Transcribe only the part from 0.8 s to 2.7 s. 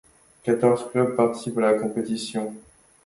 clubs participent à la compétition.